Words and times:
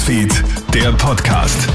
Newsfeed, 0.00 0.32
der 0.72 0.92
Podcast. 0.92 1.68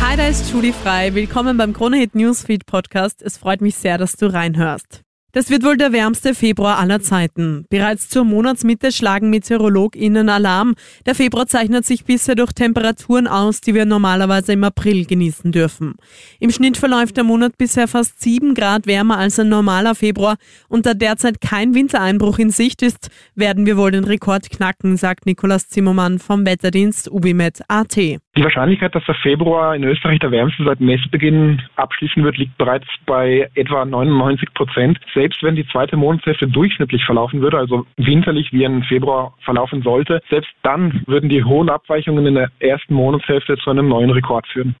Hi, 0.00 0.16
da 0.16 0.26
ist 0.26 0.50
Julie 0.50 0.72
Frei. 0.72 1.12
Willkommen 1.12 1.58
beim 1.58 1.74
Kronehit 1.74 2.14
Newsfeed 2.14 2.64
Podcast. 2.64 3.20
Es 3.20 3.36
freut 3.36 3.60
mich 3.60 3.76
sehr, 3.76 3.98
dass 3.98 4.12
du 4.12 4.32
reinhörst. 4.32 5.02
Das 5.38 5.50
wird 5.50 5.62
wohl 5.62 5.76
der 5.76 5.92
wärmste 5.92 6.34
Februar 6.34 6.78
aller 6.78 7.00
Zeiten. 7.00 7.64
Bereits 7.70 8.08
zur 8.08 8.24
Monatsmitte 8.24 8.90
schlagen 8.90 9.30
MeteorologInnen 9.30 10.28
Alarm. 10.28 10.74
Der 11.06 11.14
Februar 11.14 11.46
zeichnet 11.46 11.86
sich 11.86 12.04
bisher 12.04 12.34
durch 12.34 12.52
Temperaturen 12.52 13.28
aus, 13.28 13.60
die 13.60 13.72
wir 13.72 13.84
normalerweise 13.84 14.54
im 14.54 14.64
April 14.64 15.06
genießen 15.06 15.52
dürfen. 15.52 15.94
Im 16.40 16.50
Schnitt 16.50 16.76
verläuft 16.76 17.18
der 17.18 17.22
Monat 17.22 17.56
bisher 17.56 17.86
fast 17.86 18.20
sieben 18.20 18.56
Grad 18.56 18.88
wärmer 18.88 19.18
als 19.18 19.38
ein 19.38 19.48
normaler 19.48 19.94
Februar 19.94 20.38
und 20.66 20.86
da 20.86 20.94
derzeit 20.94 21.40
kein 21.40 21.72
Wintereinbruch 21.72 22.40
in 22.40 22.50
Sicht 22.50 22.82
ist, 22.82 23.08
werden 23.36 23.64
wir 23.64 23.76
wohl 23.76 23.92
den 23.92 24.02
Rekord 24.02 24.50
knacken, 24.50 24.96
sagt 24.96 25.24
Nikolaus 25.24 25.68
Zimmermann 25.68 26.18
vom 26.18 26.44
Wetterdienst 26.46 27.08
Ubimet 27.12 27.60
AT. 27.68 27.96
Die 28.38 28.44
Wahrscheinlichkeit, 28.44 28.94
dass 28.94 29.04
der 29.04 29.16
Februar 29.16 29.74
in 29.74 29.82
Österreich 29.82 30.20
der 30.20 30.30
wärmste 30.30 30.62
seit 30.62 30.78
Messbeginn 30.78 31.60
abschließen 31.74 32.22
wird, 32.22 32.36
liegt 32.36 32.56
bereits 32.56 32.86
bei 33.04 33.50
etwa 33.56 33.84
99 33.84 34.54
Prozent 34.54 34.96
selbst 35.12 35.42
wenn 35.42 35.56
die 35.56 35.66
zweite 35.66 35.96
Monatshälfte 35.96 36.46
durchschnittlich 36.46 37.04
verlaufen 37.04 37.40
würde, 37.40 37.58
also 37.58 37.84
winterlich 37.96 38.52
wie 38.52 38.64
ein 38.64 38.84
Februar 38.84 39.34
verlaufen 39.40 39.82
sollte, 39.82 40.20
selbst 40.30 40.52
dann 40.62 41.02
würden 41.08 41.28
die 41.28 41.42
hohen 41.42 41.68
Abweichungen 41.68 42.26
in 42.26 42.34
der 42.36 42.52
ersten 42.60 42.94
Monatshälfte 42.94 43.56
zu 43.56 43.70
einem 43.70 43.88
neuen 43.88 44.10
Rekord 44.10 44.46
führen. 44.46 44.76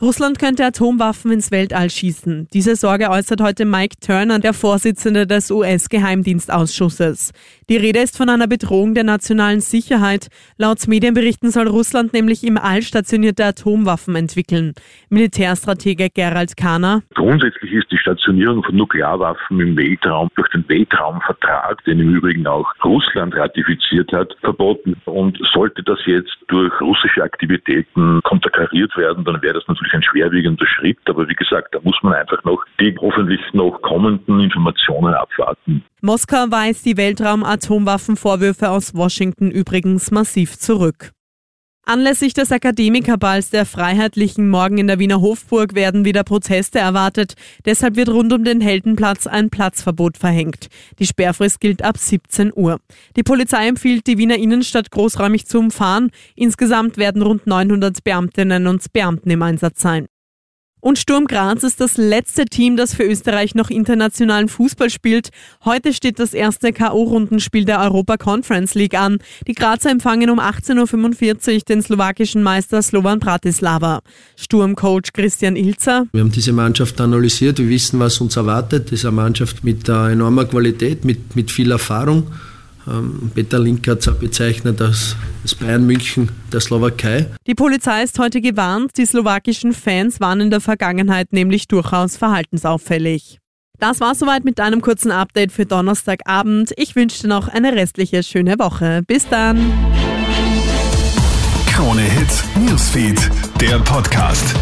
Russland 0.00 0.38
könnte 0.38 0.64
Atomwaffen 0.64 1.32
ins 1.32 1.50
Weltall 1.50 1.90
schießen. 1.90 2.46
Diese 2.52 2.76
Sorge 2.76 3.10
äußert 3.10 3.40
heute 3.40 3.64
Mike 3.64 3.96
Turner, 4.00 4.38
der 4.38 4.52
Vorsitzende 4.52 5.26
des 5.26 5.50
US-Geheimdienstausschusses. 5.50 7.32
Die 7.68 7.76
Rede 7.76 7.98
ist 7.98 8.16
von 8.16 8.28
einer 8.28 8.46
Bedrohung 8.46 8.94
der 8.94 9.02
nationalen 9.02 9.60
Sicherheit. 9.60 10.28
Laut 10.56 10.86
Medienberichten 10.86 11.50
soll 11.50 11.66
Russland 11.66 12.12
nämlich 12.12 12.44
im 12.44 12.58
All 12.58 12.82
stationierte 12.82 13.44
Atomwaffen 13.44 14.14
entwickeln. 14.14 14.74
Militärstratege 15.08 16.10
Gerald 16.14 16.56
Kahner. 16.56 17.02
Grundsätzlich 17.14 17.72
ist 17.72 17.90
die 17.90 17.98
Stationierung 17.98 18.62
von 18.62 18.76
Nuklearwaffen 18.76 19.58
im 19.58 19.76
Weltraum 19.76 20.28
durch 20.36 20.48
den 20.50 20.68
Weltraumvertrag, 20.68 21.82
den 21.86 21.98
im 21.98 22.14
Übrigen 22.14 22.46
auch 22.46 22.72
Russland 22.84 23.34
ratifiziert 23.34 24.12
hat, 24.12 24.32
verboten. 24.42 24.94
Und 25.06 25.40
sollte 25.52 25.82
das 25.82 25.98
jetzt 26.06 26.38
durch 26.46 26.72
russische 26.80 27.24
Aktivitäten 27.24 28.20
konterkariert 28.22 28.96
werden, 28.96 29.24
dann 29.24 29.42
wäre 29.42 29.54
das 29.54 29.66
natürlich 29.66 29.87
natürlich 29.88 29.94
ein 29.94 30.02
schwerwiegender 30.02 30.66
Schritt, 30.66 30.98
aber 31.06 31.28
wie 31.28 31.34
gesagt, 31.34 31.74
da 31.74 31.80
muss 31.82 31.96
man 32.02 32.14
einfach 32.14 32.42
noch 32.44 32.62
die 32.80 32.94
hoffentlich 33.00 33.40
noch 33.52 33.80
kommenden 33.82 34.40
Informationen 34.40 35.14
abwarten. 35.14 35.84
Moskau 36.00 36.46
weist 36.50 36.86
die 36.86 36.96
Weltraum-Atomwaffenvorwürfe 36.96 38.70
aus 38.70 38.94
Washington 38.94 39.50
übrigens 39.50 40.10
massiv 40.10 40.58
zurück. 40.58 41.12
Anlässlich 41.88 42.34
des 42.34 42.52
Akademikerballs 42.52 43.48
der 43.48 43.64
Freiheitlichen 43.64 44.50
morgen 44.50 44.76
in 44.76 44.88
der 44.88 44.98
Wiener 44.98 45.22
Hofburg 45.22 45.74
werden 45.74 46.04
wieder 46.04 46.22
Proteste 46.22 46.78
erwartet. 46.78 47.32
Deshalb 47.64 47.96
wird 47.96 48.10
rund 48.10 48.30
um 48.34 48.44
den 48.44 48.60
Heldenplatz 48.60 49.26
ein 49.26 49.48
Platzverbot 49.48 50.18
verhängt. 50.18 50.68
Die 50.98 51.06
Sperrfrist 51.06 51.60
gilt 51.60 51.80
ab 51.80 51.96
17 51.96 52.52
Uhr. 52.54 52.78
Die 53.16 53.22
Polizei 53.22 53.66
empfiehlt, 53.68 54.06
die 54.06 54.18
Wiener 54.18 54.36
Innenstadt 54.36 54.90
großräumig 54.90 55.46
zu 55.46 55.60
umfahren. 55.60 56.10
Insgesamt 56.36 56.98
werden 56.98 57.22
rund 57.22 57.46
900 57.46 58.04
Beamtinnen 58.04 58.66
und 58.66 58.92
Beamten 58.92 59.30
im 59.30 59.40
Einsatz 59.40 59.80
sein. 59.80 60.08
Und 60.80 60.98
Sturm 60.98 61.26
Graz 61.26 61.64
ist 61.64 61.80
das 61.80 61.96
letzte 61.96 62.44
Team, 62.44 62.76
das 62.76 62.94
für 62.94 63.02
Österreich 63.02 63.54
noch 63.54 63.70
internationalen 63.70 64.48
Fußball 64.48 64.90
spielt. 64.90 65.30
Heute 65.64 65.92
steht 65.92 66.18
das 66.18 66.34
erste 66.34 66.72
K.O.-Rundenspiel 66.72 67.64
der 67.64 67.80
Europa 67.80 68.16
Conference 68.16 68.74
League 68.74 68.94
an. 68.94 69.18
Die 69.46 69.54
Grazer 69.54 69.90
empfangen 69.90 70.30
um 70.30 70.38
18.45 70.38 71.54
Uhr 71.54 71.60
den 71.68 71.82
slowakischen 71.82 72.42
Meister 72.42 72.80
Slovan 72.80 73.18
Bratislava. 73.18 74.00
Sturmcoach 74.36 75.12
Christian 75.12 75.56
Ilzer. 75.56 76.06
Wir 76.12 76.20
haben 76.20 76.32
diese 76.32 76.52
Mannschaft 76.52 77.00
analysiert, 77.00 77.58
wir 77.58 77.68
wissen, 77.68 77.98
was 77.98 78.20
uns 78.20 78.36
erwartet. 78.36 78.86
Das 78.86 79.00
ist 79.00 79.04
eine 79.04 79.16
Mannschaft 79.16 79.64
mit 79.64 79.88
äh, 79.88 80.12
enormer 80.12 80.44
Qualität, 80.44 81.04
mit, 81.04 81.34
mit 81.34 81.50
viel 81.50 81.72
Erfahrung. 81.72 82.28
Ähm, 82.88 83.30
Peter 83.34 83.58
Link 83.58 83.86
hat 83.88 84.06
es 84.06 84.18
bezeichnet 84.18 84.80
als 84.80 85.16
das 85.42 85.54
Bayern 85.54 85.86
München 85.86 86.30
der 86.52 86.60
Slowakei. 86.60 87.26
Die 87.46 87.54
Polizei 87.54 88.02
ist 88.02 88.18
heute 88.18 88.40
gewarnt, 88.40 88.92
die 88.96 89.06
slowakischen 89.06 89.72
Fans 89.72 90.20
waren 90.20 90.40
in 90.40 90.50
der 90.50 90.60
Vergangenheit 90.60 91.32
nämlich 91.32 91.68
durchaus 91.68 92.16
verhaltensauffällig. 92.16 93.38
Das 93.78 94.00
war 94.00 94.14
soweit 94.14 94.44
mit 94.44 94.58
einem 94.58 94.80
kurzen 94.80 95.12
Update 95.12 95.52
für 95.52 95.64
Donnerstagabend. 95.64 96.72
Ich 96.76 96.96
wünsche 96.96 97.22
dir 97.22 97.28
noch 97.28 97.46
eine 97.46 97.72
restliche 97.74 98.24
schöne 98.24 98.58
Woche. 98.58 99.02
Bis 99.06 99.28
dann. 99.28 99.72
Krone 101.70 102.02
Hits, 102.02 102.42
Newsfeed, 102.56 103.30
der 103.60 103.78
Podcast. 103.78 104.56